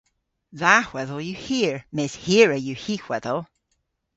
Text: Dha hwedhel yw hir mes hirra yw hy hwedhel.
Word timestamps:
Dha 0.59 0.75
hwedhel 0.87 1.21
yw 1.27 1.37
hir 1.45 1.75
mes 1.95 2.13
hirra 2.23 2.57
yw 2.65 2.77
hy 2.83 2.95
hwedhel. 3.05 3.41